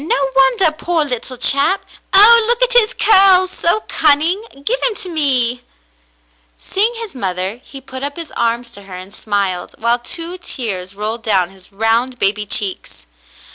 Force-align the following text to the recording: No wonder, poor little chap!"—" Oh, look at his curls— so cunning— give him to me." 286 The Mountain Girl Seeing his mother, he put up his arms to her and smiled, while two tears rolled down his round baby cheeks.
No 0.03 0.31
wonder, 0.35 0.71
poor 0.71 1.05
little 1.05 1.37
chap!"—" 1.37 1.85
Oh, 2.13 2.43
look 2.47 2.63
at 2.63 2.73
his 2.75 2.91
curls— 2.95 3.51
so 3.51 3.81
cunning— 3.81 4.43
give 4.65 4.79
him 4.87 4.95
to 4.95 5.09
me." 5.13 5.61
286 6.57 6.73
The 6.73 6.73
Mountain 6.73 6.73
Girl 6.73 6.73
Seeing 6.73 6.93
his 6.95 7.15
mother, 7.15 7.61
he 7.63 7.81
put 7.81 8.01
up 8.03 8.15
his 8.17 8.31
arms 8.31 8.71
to 8.71 8.81
her 8.85 8.95
and 8.95 9.13
smiled, 9.13 9.75
while 9.77 9.99
two 9.99 10.39
tears 10.39 10.95
rolled 10.95 11.21
down 11.21 11.51
his 11.51 11.71
round 11.71 12.17
baby 12.17 12.47
cheeks. 12.47 13.05